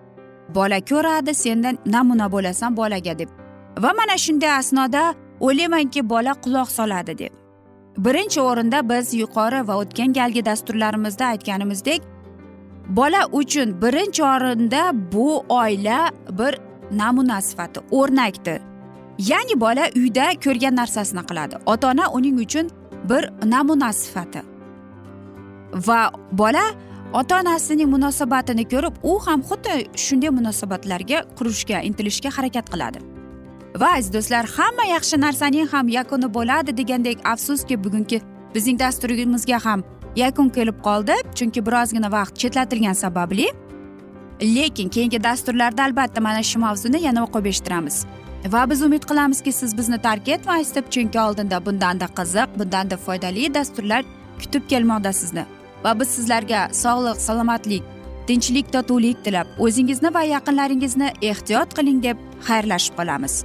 bola 0.54 0.80
ko'radi 0.90 1.34
sendan 1.34 1.78
namuna 1.86 2.32
bo'lasan 2.32 2.76
bolaga 2.76 3.18
deb. 3.18 3.28
Va 3.82 3.90
mana 4.00 4.16
shunday 4.24 4.52
asnoda 4.60 5.14
o'ylaymanki 5.40 6.08
bola 6.08 6.32
quloq 6.44 6.70
soladi 6.70 7.18
deb. 7.18 7.32
Birinchi 7.98 8.40
o'rinda 8.40 8.88
biz 8.88 9.14
yuqori 9.14 9.68
va 9.68 9.74
o'tgan 9.82 10.12
galgi 10.12 10.44
dasturlarimizda 10.44 11.26
aytganimizdek 11.26 12.02
bola 12.88 13.26
uchun 13.32 13.82
birinchi 13.82 14.22
o'rinda 14.22 14.82
bu 15.12 15.44
oila 15.48 16.10
bir 16.38 16.58
namuna 16.90 17.40
sifati 17.40 17.80
o'rnakdir. 17.90 18.60
Ya'ni 19.18 19.60
bola 19.60 19.88
uyda 19.96 20.26
ko'rgan 20.44 20.76
narsasini 20.76 21.22
qiladi. 21.28 21.56
Ota 21.66 21.90
ona 21.90 22.10
uning 22.10 22.40
uchun 22.40 22.70
bir 23.10 23.50
namuna 23.50 23.92
sifati. 23.92 24.42
Va 25.86 26.10
bola 26.32 26.64
ota 27.12 27.40
onasining 27.40 27.90
munosabatini 27.90 28.64
ko'rib 28.68 28.94
u 29.02 29.18
ham 29.26 29.40
xuddi 29.48 29.74
shunday 30.04 30.30
munosabatlarga 30.38 31.18
qurishga 31.38 31.80
intilishga 31.88 32.30
harakat 32.36 32.66
qiladi. 32.72 33.15
Va 33.80 33.88
aziz 33.96 34.12
do'stlar 34.12 34.44
hamma 34.56 34.84
yaxshi 34.94 35.20
narsaning 35.20 35.68
ham 35.72 35.88
yakuni 35.88 36.28
bo'ladi 36.36 36.76
degandek 36.80 37.18
afsuski 37.32 37.84
bugungi 37.84 38.20
bizning 38.54 38.78
dasturimizga 38.78 39.58
ham 39.66 39.80
yakun 40.16 40.48
kelib 40.56 40.78
qoldi 40.86 41.14
chunki 41.38 41.66
birozgina 41.66 42.12
vaqt 42.12 42.34
chetlatilgani 42.42 42.94
sababli. 43.04 43.46
Lekin 44.42 44.88
keyingi 44.88 45.22
dasturlarda 45.24 45.82
albatta 45.84 46.20
mana 46.20 46.42
shu 46.42 46.58
mavzuni 46.58 47.02
yana 47.02 47.24
o'qib 47.26 47.46
eshittiramiz. 47.52 47.96
Va 48.54 48.70
biz 48.70 48.82
umid 48.82 49.04
qilamizki 49.10 49.52
siz 49.52 49.78
bizni 49.78 49.98
tark 50.06 50.28
etmaysiz 50.28 50.74
deb 50.74 50.86
chunki 50.94 51.20
oldinda 51.20 51.66
bundanda 51.66 52.06
qiziq 52.18 52.48
bundanda 52.58 52.96
foydali 52.96 53.54
dasturlar 53.54 54.02
kutib 54.40 54.68
kelmoqda 54.70 55.12
sizni. 55.12 55.44
Va 55.84 56.00
biz 56.00 56.08
sizlarga 56.16 56.60
sog'lik 56.82 57.20
salomatlik 57.26 57.82
tinchlik 58.26 58.72
totuvlik 58.72 59.24
tilab 59.24 59.46
o'zingizni 59.58 60.14
va 60.14 60.22
yaqinlaringizni 60.22 61.12
ehtiyot 61.30 61.76
qiling 61.78 62.02
deb 62.02 62.16
xayrlashib 62.48 62.94
qolamiz. 62.98 63.44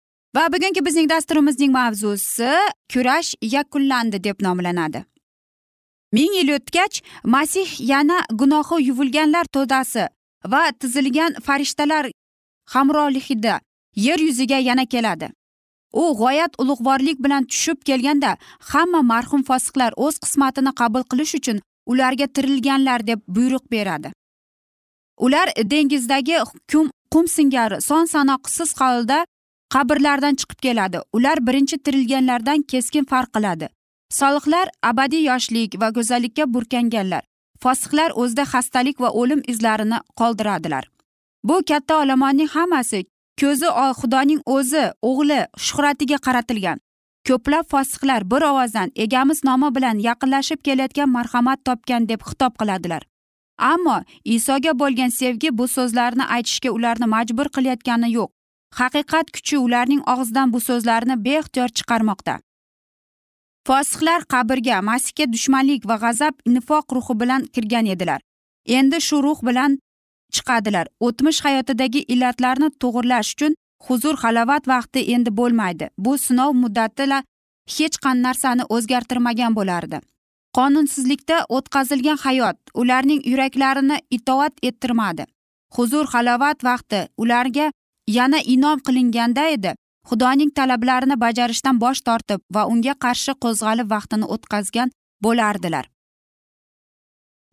Va 0.35 0.53
bugungi 0.53 0.85
bizning 0.85 1.09
dasturimizning 1.09 1.71
mavzusi 1.71 2.51
kurash 2.93 3.35
yakunlandi 3.41 4.23
deb 4.23 4.41
nomlanadi. 4.41 5.03
Ming 6.11 6.33
yil 6.35 6.55
o'tgach 6.55 7.01
masih 7.23 7.67
yana 7.91 8.17
gunohi 8.31 8.83
yuvilganlar 8.87 9.45
to'dasi 9.55 10.07
va 10.53 10.63
tizilgan 10.79 11.33
farishtalar 11.45 12.11
hamrohligida 12.73 13.59
yer 13.95 14.19
yuziga 14.19 14.57
yana 14.57 14.85
keladi. 14.85 15.29
U 15.93 16.03
g'oyat 16.21 16.53
ulug'vorlik 16.61 17.23
bilan 17.23 17.43
tushib 17.43 17.83
kelganda 17.83 18.37
hamma 18.59 19.01
marhum 19.01 19.43
fosiqlar 19.43 19.91
o'z 19.97 20.15
qismatini 20.23 20.71
qabul 20.79 21.03
qilish 21.11 21.35
uchun 21.39 21.61
ularga 21.85 22.27
tirilganlar 22.27 23.07
deb 23.07 23.19
buyruq 23.27 23.71
beradi. 23.71 24.11
Ular 25.17 25.47
dengizdagi 25.71 26.37
hukm 26.39 26.89
qum 27.13 27.27
singari 27.27 27.81
son 27.81 28.05
sanoqsiz 28.05 28.69
holda 28.81 29.25
qabrlardan 29.73 30.35
chiqib 30.39 30.59
keladi. 30.65 30.99
Ular 31.13 31.37
birinchi 31.47 31.77
tirilganlardan 31.85 32.61
keskin 32.71 33.05
farq 33.11 33.29
qiladi. 33.35 33.67
Solihlar 34.19 34.67
abadiy 34.83 35.23
yoshlik 35.31 35.79
va 35.81 35.89
go'zallikka 35.97 36.53
burkanganlar. 36.53 37.23
Fosiqlar 37.63 38.11
o'zida 38.21 38.43
xastalik 38.53 39.01
va 39.03 39.09
o'lim 39.21 39.41
izlarini 39.51 39.99
qoldiradilar. 40.19 40.83
Bu 41.43 41.63
katta 41.69 42.01
olomonning 42.03 42.49
hammasi 42.55 42.99
ko'zi 43.41 43.67
xudoning 43.99 44.41
o'zi 44.55 44.83
o'g'li 45.09 45.39
shuhratiga 45.67 46.17
qaratilgan. 46.25 46.79
Ko'plab 47.27 47.65
fosiqlar 47.73 48.21
bir 48.31 48.41
ovozdan 48.51 48.91
egamiz 49.05 49.43
nomi 49.43 49.69
bilan 49.75 49.97
yaqinlashib 50.07 50.59
kelayotgan 50.67 51.09
marhamat 51.15 51.59
topgan 51.65 52.09
deb 52.09 52.21
xitob 52.29 52.53
qiladilar. 52.61 53.01
Ammo 53.71 53.97
isoga 54.35 54.71
bo'lgan 54.81 55.11
sevgi 55.19 55.49
bu 55.57 55.67
so'zlarni 55.77 56.25
aytishga 56.35 56.69
ularni 56.77 57.07
majbur 57.15 57.47
qilayotgani 57.55 58.09
yo'q. 58.17 58.31
Haqiqat 58.79 59.27
kuchi 59.35 59.57
ularning 59.65 60.01
og'zidan 60.13 60.53
bu 60.53 60.59
so'zlarni 60.67 61.15
beixtiyor 61.25 61.69
chiqarmoqda. 61.77 62.39
Fosiqlar 63.67 64.21
qabrga 64.33 64.81
masihga 64.89 65.25
dushmanlik 65.33 65.81
va 65.89 65.95
g'azab 66.03 66.35
nifoq 66.55 66.85
ruhi 66.95 67.19
bilan 67.21 67.41
kirgan 67.53 67.85
edilar. 67.93 68.19
Endi 68.77 69.01
shu 69.07 69.23
ruh 69.23 69.39
bilan 69.47 69.79
chiqadilar. 70.35 70.85
O'tmish 71.05 71.41
hayotidagi 71.45 72.01
illatlarni 72.13 72.69
to'g'irlash 72.81 73.33
uchun 73.35 73.53
huzur 73.87 74.15
halovat 74.23 74.67
vaqti 74.73 74.99
endi 75.15 75.29
bo'lmaydi. 75.39 75.89
Bu 75.97 76.17
sinov 76.17 76.51
muddatila 76.63 77.19
hech 77.75 77.97
qanday 78.03 78.23
narsani 78.27 78.63
o'zgartirmagan 78.75 79.55
bo'lardi. 79.59 79.97
Qonunsizlikda 80.57 81.37
o'tkazilgan 81.55 82.17
hayot 82.25 82.57
ularning 82.81 83.21
yuraklarini 83.31 83.97
itoat 84.17 84.53
ettirmadi. 84.69 85.23
Huzur 85.75 86.05
halovat 86.13 86.63
vaqti 86.69 86.99
ularga 87.17 87.71
yana 88.17 88.39
inom 88.53 88.79
qilinganda 88.87 89.43
edi. 89.55 89.71
Xudoning 90.09 90.51
talablarini 90.57 91.15
bajarishdan 91.23 91.79
bosh 91.83 92.01
tortib 92.07 92.41
va 92.55 92.61
unga 92.73 92.93
qarshi 93.05 93.33
qo'zg'alib 93.43 93.87
vaqtini 93.93 94.29
o'tkazgan 94.35 94.93
bo'lardilar. 95.23 95.85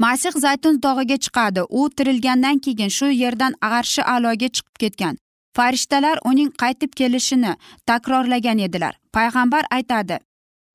Masih 0.05 0.35
zaytun 0.45 0.81
tog'iga 0.85 1.17
chiqadi. 1.25 1.63
U 1.79 1.91
tirilgandan 1.97 2.59
keyin 2.65 2.91
shu 2.99 3.07
yerdan 3.23 3.55
arshi 3.61 4.03
aloga 4.15 4.49
chiqib 4.57 4.77
ketgan. 4.83 5.15
Farishtalar 5.57 6.17
uning 6.31 6.51
qaytib 6.63 6.93
kelishini 7.01 7.53
takrorlagan 7.87 8.59
edilar. 8.67 8.95
Payg'ambar 9.17 9.65
aytadi 9.77 10.19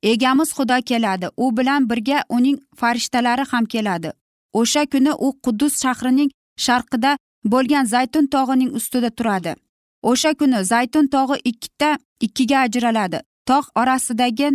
egamiz 0.03 0.49
xudo 0.57 0.77
keladi. 0.89 1.27
U 1.37 1.57
bilan 1.57 1.89
birga 1.89 2.23
uning 2.29 2.57
farishtalari 2.75 3.45
ham 3.51 3.65
keladi. 3.65 4.11
O'sha 4.53 4.85
kuni 4.85 5.11
u 5.25 5.27
quddus 5.45 5.73
shahrining 5.83 6.29
sharqida 6.65 7.17
bo'lgan 7.53 7.85
zaytun 7.93 8.27
tog'ining 8.33 8.71
ustida 8.79 9.09
turadi. 9.09 9.55
O'sha 10.09 10.31
kuni 10.39 10.59
zaytun 10.71 11.07
tog'i 11.15 11.37
ikkita 11.51 11.97
ikkiga 12.25 12.57
ajraladi. 12.65 13.19
Tog' 13.49 13.71
orasidagi 13.81 14.49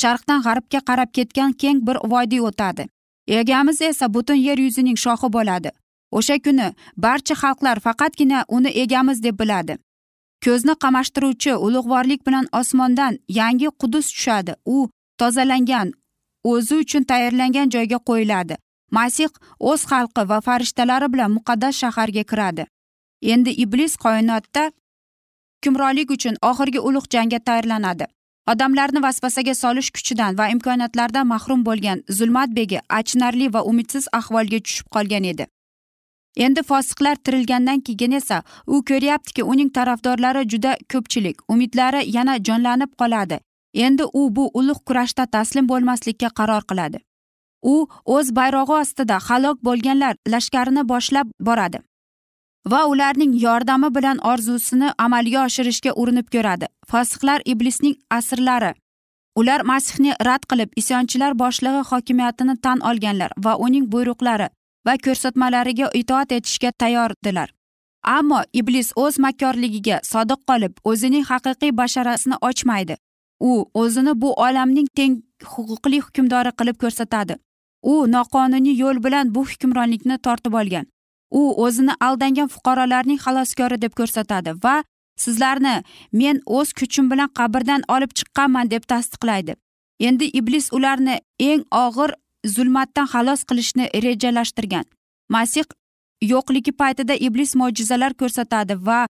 sharqdan 0.00 0.40
g'arbga 0.46 0.80
qarab 0.88 1.10
ketgan 1.16 1.52
keng 1.52 1.78
bir 1.86 1.96
vodiy 2.12 2.40
o'tadi. 2.48 2.86
Egamiz 3.28 3.82
esa 3.82 4.14
butun 4.14 4.38
yer 4.46 4.58
yuzining 4.58 4.98
shohi 5.04 5.28
bo'ladi. 5.36 5.70
O'sha 6.18 6.36
kuni 6.44 6.68
barcha 6.96 7.34
xalqlar 7.42 7.80
faqatgina 7.86 8.44
uni 8.48 8.70
egamiz 8.82 9.22
deb 9.22 9.38
biladi. 9.40 9.76
Ko'zni 10.44 10.74
qamashtiruvchi 10.82 11.52
ulug'vorlik 11.66 12.26
bilan 12.26 12.46
osmondan 12.60 13.18
yangi 13.28 13.68
qudus 13.80 14.06
tushadi. 14.14 14.52
U 14.66 14.88
tozalangan 15.18 15.92
o'zi 16.52 16.74
uchun 16.82 17.04
tayyorlangan 17.10 17.68
joyga 17.74 17.98
qo'yiladi. 18.08 18.54
Masih 18.90 19.30
o'z 19.70 19.82
xalqi 19.90 20.22
va 20.30 20.38
farishtalari 20.46 21.12
bilan 21.12 21.30
muqaddas 21.36 21.74
shaharga 21.82 22.24
kiradi. 22.30 22.64
Endi 23.32 23.50
iblis 23.64 23.96
koinotda 23.96 24.64
hukmronlik 25.62 26.10
uchun 26.10 26.36
oxirgi 26.42 26.80
ulug' 26.80 27.08
jangga 27.10 27.38
tayyorlanadi. 27.38 28.06
Odamlarni 28.46 29.02
vasvasaga 29.02 29.54
solish 29.54 29.90
kuchidan 29.90 30.38
va 30.38 30.48
imkoniyatlardan 30.48 31.26
mahrum 31.26 31.64
bo'lgan 31.64 32.02
zulmat 32.08 32.50
begi 32.56 32.80
achinarli 32.88 33.54
va 33.54 33.62
umidsiz 33.62 34.08
ahvolga 34.12 34.58
tushib 34.58 34.86
qolgan 34.94 35.24
edi. 35.24 35.46
Endi 36.36 36.62
fosiqlar 36.62 37.16
tirilgandan 37.16 37.80
keyin 37.80 38.12
esa 38.12 38.42
u 38.66 38.84
ko'ryaptiki 38.90 39.42
uning 39.44 39.70
tarafdorlari 39.78 40.48
juda 40.48 40.76
ko'pchilik 40.92 41.36
umidlari 41.48 42.02
yana 42.16 42.36
jonlanib 42.48 42.92
qoladi. 43.00 43.40
Endi 43.74 44.04
u 44.12 44.36
bu 44.36 44.50
ulug' 44.54 44.84
kurashda 44.86 45.26
taslim 45.26 45.68
bo'lmaslikka 45.68 46.28
qaror 46.38 46.62
qiladi. 46.70 46.98
U 47.62 47.86
o'z 48.04 48.36
bayrog'i 48.36 48.72
ostida 48.82 49.18
halok 49.28 49.64
bo'lganlar 49.68 50.14
lashkarini 50.28 50.88
boshlab 50.88 51.28
boradi. 51.40 51.78
Va 52.70 52.86
ularning 52.86 53.34
yordami 53.42 53.94
bilan 53.94 54.18
orzusini 54.18 54.92
amalga 54.98 55.44
oshirishga 55.44 55.92
urinib 55.92 56.28
ko'radi. 56.34 56.66
Fosiqlar 56.90 57.42
iblisning 57.44 57.96
asrlari. 58.10 58.74
Ular 59.36 59.60
masihni 59.60 60.12
rad 60.24 60.44
qilib 60.50 60.70
isyonchilar 60.76 61.38
boshlig'i 61.38 61.82
hokimiyatini 61.90 62.56
tan 62.62 62.78
olganlar 62.80 63.30
va 63.44 63.56
uning 63.56 63.86
buyruqlari 63.92 64.48
va 64.86 64.94
ko'rsatmalariga 65.04 65.90
itoat 65.94 66.32
etishga 66.32 66.70
tayyordilar. 66.78 67.48
Ammo 68.04 68.42
iblis 68.52 68.92
o'z 68.96 69.18
makkorligiga 69.18 70.00
sodiq 70.12 70.40
qolib 70.50 70.72
o'zining 70.84 71.24
haqiqiy 71.30 71.76
basharasini 71.80 72.36
ochmaydi. 72.48 72.96
U 73.40 73.52
o'zini 73.74 74.20
bu 74.22 74.32
olamning 74.46 74.88
teng 74.96 75.14
huquqli 75.52 76.00
hukmdori 76.00 76.52
qilib 76.58 76.76
ko'rsatadi. 76.82 77.36
U 77.82 77.94
noqonuniy 78.14 78.76
yo'l 78.82 79.04
bilan 79.04 79.34
bu 79.34 79.44
hukmronlikni 79.50 80.18
tortib 80.18 80.54
olgan. 80.60 80.86
U 81.40 81.42
o'zini 81.64 81.94
aldangan 82.06 82.48
fuqarolarning 82.54 83.20
xaloskori 83.24 83.78
deb 83.84 83.92
ko'rsatadi 83.98 84.54
va 84.64 84.76
sizlarni 85.24 85.74
men 86.20 86.40
o'z 86.58 86.72
kuchim 86.78 87.10
bilan 87.12 87.30
qabrdan 87.38 87.82
olib 87.94 88.12
chiqqanman 88.18 88.70
deb 88.74 88.82
tasdiqlaydi. 88.92 89.56
Endi 90.08 90.26
iblis 90.40 90.66
ularni 90.76 91.20
eng 91.50 91.62
og'ir 91.84 92.10
zulmatdan 92.54 93.06
xalos 93.12 93.44
qilishni 93.48 93.88
rejalashtirgan. 94.06 94.84
Masih 95.34 95.66
yo'qligi 96.32 96.72
paytida 96.80 97.14
iblis 97.26 97.54
mo'jizalar 97.60 98.12
ko'rsatadi 98.20 98.74
va 98.86 99.00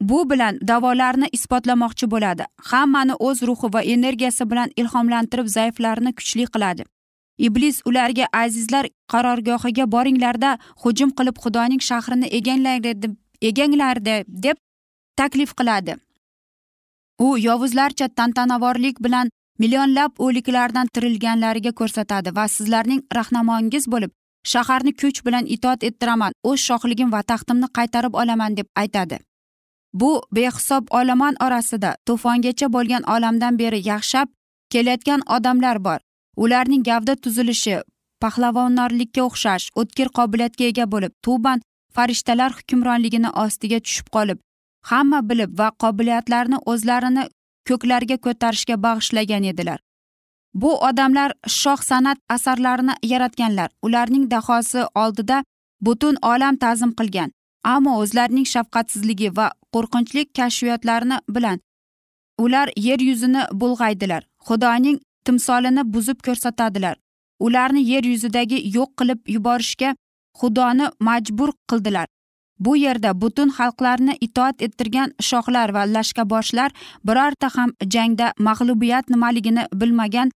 bu 0.00 0.18
bilan 0.30 0.58
da'volarni 0.68 1.28
isbotlamoqchi 1.36 2.10
bo'ladi. 2.14 2.44
Hammani 2.70 3.14
o'z 3.28 3.42
ruhi 3.48 3.72
va 3.74 3.82
energiyasi 3.96 4.50
bilan 4.50 4.70
ilhomlantirib 4.76 5.48
zaiflarni 5.56 6.12
kuchli 6.18 6.46
qiladi. 6.54 6.82
Iblis 7.38 7.82
ularga 7.84 8.26
azizlar 8.32 8.86
qarorgohiga 9.12 9.86
boringlarda 9.92 10.58
hujum 10.82 11.10
qilib 11.18 11.36
xudoning 11.44 11.80
shahrini 11.80 12.26
eganglar 13.50 14.04
deb 14.44 14.56
taklif 15.16 15.54
qiladi. 15.58 15.96
U 17.18 17.38
yovuzlarcha 17.38 18.08
tantanavorlik 18.08 18.96
bilan 19.04 19.30
millionlab 19.58 20.12
o'liklardan 20.18 20.86
tirilganlariga 20.94 21.72
ko'rsatadi 21.80 22.36
va 22.36 22.48
sizlarning 22.48 23.02
rahnamongiz 23.14 23.86
bo'lib 23.92 24.10
shaharni 24.52 24.92
kuch 25.00 25.20
bilan 25.26 25.46
itoat 25.46 25.84
ettiraman 25.88 26.32
o'z 26.50 26.60
shohligim 26.68 27.12
va 27.12 27.22
taxtimni 27.22 27.68
qaytarib 27.76 28.14
olaman 28.22 28.56
deb 28.56 28.66
aytadi. 28.82 29.18
Bu 30.00 30.22
behisob 30.36 30.84
olomon 30.90 31.34
orasida 31.46 31.96
to'fongacha 32.06 32.66
bo'lgan 32.76 33.02
olamdan 33.14 33.58
beri 33.58 33.80
yaxshab 33.88 34.28
kelayotgan 34.72 35.20
odamlar 35.36 35.84
bor. 35.84 36.00
Ularning 36.36 36.82
gavda 36.90 37.14
tuzilishi 37.24 37.76
pahlavonlarlikka 38.22 39.22
o'xshash 39.28 39.68
o'tkir 39.80 40.08
qobiliyatga 40.18 40.64
ega 40.72 40.86
bo'lib 40.94 41.12
tuban 41.24 41.62
farishtalar 41.96 42.50
hukmronligini 42.58 43.30
ostiga 43.44 43.78
tushib 43.86 44.08
qolib 44.16 44.38
hamma 44.90 45.20
bilib 45.30 45.58
va 45.58 45.68
qobiliyatlarni 45.84 46.58
o'zlarini 46.72 47.24
ko'klarga 47.68 48.16
ko'tarishga 48.26 48.76
bag'ishlagan 48.86 49.44
edilar. 49.52 49.78
Bu 50.54 50.70
odamlar 50.88 51.32
shoh 51.60 51.80
san'at 51.90 52.18
asarlarini 52.28 52.94
yaratganlar. 53.12 53.70
Ularning 53.82 54.30
dahosi 54.30 54.84
oldida 54.94 55.44
butun 55.80 56.16
olam 56.32 56.56
ta'zim 56.64 56.92
qilgan 56.98 57.32
ammo 57.74 57.96
o'zlarining 58.02 58.46
shafqatsizligi 58.54 59.30
va 59.38 59.46
qo'rqinchli 59.74 60.22
kashfiyotlarini 60.38 61.18
bilan 61.36 61.58
ular 62.44 62.68
yer 62.76 63.00
yuzini 63.08 63.42
bulg'aydilar. 63.60 64.22
Xudoning 64.46 65.00
timsolini 65.24 65.82
buzib 65.94 66.18
ko'rsatadilar. 66.26 66.96
Ularni 67.40 67.82
yer 67.92 68.04
yuzidagi 68.04 68.58
yo'q 68.76 68.90
qilib 68.98 69.20
yuborishga 69.36 69.94
xudoni 70.40 70.90
majbur 71.00 71.50
qildilar. 71.70 72.06
Bu 72.58 72.76
yerda 72.76 73.20
butun 73.20 73.50
xalqlarni 73.58 74.16
itoat 74.20 74.62
ettirgan 74.62 75.14
shohlar 75.30 75.74
va 75.74 75.82
lashkaboshlar 75.94 76.70
birorta 77.08 77.48
ham 77.56 77.72
jangda 77.94 78.32
mag'lubiyat 78.38 79.10
nimaligini 79.10 79.66
bilmagan 79.80 80.30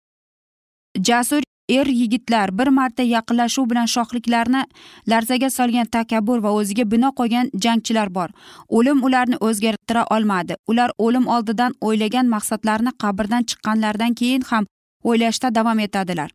jasur 1.10 1.44
er 1.70 1.88
yigitlar 1.88 2.58
bir 2.58 2.68
marta 2.68 3.04
yaqinlashuv 3.04 3.70
bilan 3.70 3.86
shohliklarni 3.96 4.62
larzaga 5.08 5.50
solgan 5.50 5.86
takabbur 5.96 6.44
va 6.44 6.52
o'ziga 6.60 6.86
bino 6.92 7.10
qo'ygan 7.20 7.50
jangchilar 7.64 8.14
bor. 8.18 8.30
O'lim 8.70 9.04
ularni 9.04 9.38
o'zgartira 9.48 10.06
olmadi. 10.16 10.56
Ular 10.68 10.92
o'lim 10.98 11.28
oldidan 11.28 11.74
o'ylagan 11.82 12.32
maqsadlarini 12.36 12.92
qabrdan 13.04 13.44
chiqqanlaridan 13.50 14.14
keyin 14.22 14.42
ham 14.52 14.66
o'ylashda 15.10 15.56
davom 15.58 15.80
etadilar. 15.88 16.30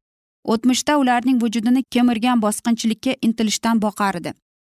O'tmishda 0.52 0.92
ularning 1.02 1.42
vujudini 1.42 1.82
kemirgan 1.94 2.38
bosqinchilikka 2.44 3.12
intilishdan 3.26 3.82
boqardi 3.86 4.32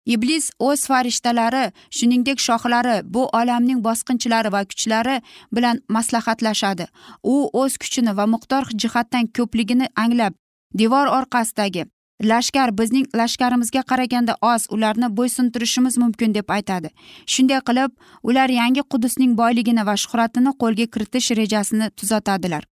iblis 0.05 0.51
o'z 0.59 0.85
farishtalari 0.87 1.71
shuningdek 1.91 2.39
shohlari 2.39 3.01
bu 3.13 3.25
olamning 3.39 3.83
bosqinchilari 3.83 4.51
va 4.51 4.65
kuchlari 4.65 5.21
bilan 5.51 5.81
maslahatlashadi. 5.89 6.87
U 7.23 7.49
o'z 7.53 7.77
kuchini 7.77 8.17
va 8.17 8.25
miqdor 8.35 8.63
jihatdan 8.83 9.27
ko'pligini 9.37 9.87
anglab 9.95 10.33
devor 10.73 11.07
orqasidagi 11.17 11.85
lashkar 12.31 12.77
bizning 12.79 13.05
lashkarimizga 13.19 13.81
qaraganda 13.91 14.35
oz 14.41 14.67
ularni 14.75 15.07
bo'ysuntirishimiz 15.17 15.97
mumkin 15.97 16.35
deb 16.35 16.49
aytadi. 16.57 16.89
Shunday 17.33 17.61
qilib 17.69 17.91
ular 18.23 18.49
yangi 18.49 18.83
qudusning 18.91 19.37
boyligini 19.41 19.85
va 19.89 19.95
shuhratini 20.03 20.51
qo'lga 20.61 20.85
kiritish 20.93 21.31
rejasini 21.41 21.89
tuzatadilar. 21.89 22.72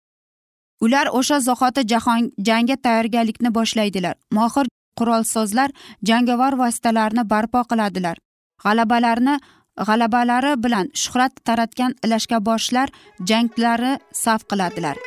Ular 0.82 1.08
o'sha 1.20 1.40
zahoti 1.40 1.82
jahon 1.92 2.32
jangga 2.48 2.76
tayyorgarlikni 2.86 3.50
boshlaydilar. 3.58 4.16
Mohir 4.32 4.68
qurolsozlar 5.00 5.70
jangovar 6.10 6.54
vositalarni 6.62 7.24
barpo 7.34 7.62
qiladilar. 7.72 8.18
G'alabalarni 8.64 9.36
g'alabalari 9.88 10.54
bilan 10.64 10.88
shuhrat 11.02 11.34
taratgan 11.48 11.92
lashkarboshlar 12.12 12.88
janglari 13.30 13.94
saf 14.24 14.42
qiladilar. 14.52 14.98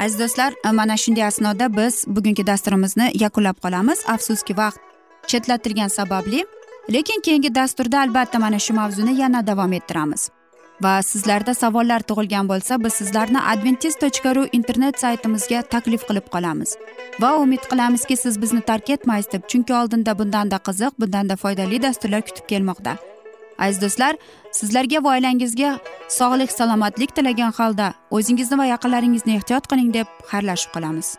Aziz 0.00 0.18
do'stlar 0.20 0.52
mana 0.78 0.96
shunday 1.02 1.24
asnoda 1.30 1.66
biz 1.78 2.04
bugungi 2.14 2.46
dasturimizni 2.50 3.06
yakunlab 3.24 3.56
qolamiz. 3.64 3.98
Afsuski 4.14 4.56
vaqt 4.62 4.80
chetlatilgani 5.30 5.90
sababli 5.98 6.40
lekin 6.94 7.20
keyingi 7.26 7.54
dasturda 7.54 8.00
albatta 8.00 8.38
mana 8.38 8.58
shu 8.58 8.72
mavzuni 8.74 9.12
yana 9.22 9.46
davom 9.46 9.72
ettiramiz. 9.72 10.22
Va 10.84 11.02
sizlarda 11.02 11.54
savollar 11.54 12.00
tug'ilgan 12.10 12.48
bo'lsa 12.48 12.78
biz 12.84 12.94
sizlarni 13.00 13.40
adventis 13.52 13.98
tochka 14.02 14.34
ru 14.36 14.46
internet 14.58 15.00
saytimizga 15.04 15.62
taklif 15.74 16.06
qilib 16.08 16.26
qolamiz. 16.34 16.76
Va 17.22 17.30
umid 17.44 17.62
qilamizki 17.70 18.16
siz 18.16 18.40
bizni 18.42 18.60
tark 18.70 18.90
etmaysiz 18.96 19.32
deb 19.32 19.48
chunki 19.50 19.74
oldinda 19.80 20.18
bundanda 20.18 20.58
qiziq 20.68 20.92
bundanda 21.00 21.36
foydali 21.36 21.82
dasturlar 21.86 22.22
kutib 22.28 22.46
kelmoqda. 22.52 22.96
Aziz 23.58 23.82
do'stlar 23.82 24.14
sizlarga 24.58 25.04
va 25.04 25.16
oilangizga 25.16 25.78
sog'lik 26.18 26.52
salomatlik 26.58 27.16
tilagan 27.16 27.52
holda 27.58 27.92
o'zingizni 28.10 28.58
va 28.60 28.70
yaqinlaringizni 28.74 29.36
ehtiyot 29.40 29.68
qiling 29.72 29.90
deb 29.98 30.08
xayrlashib 30.30 30.72
qolamiz. 30.76 31.18